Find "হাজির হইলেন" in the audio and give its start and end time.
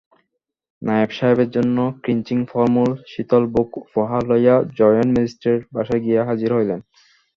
6.29-6.79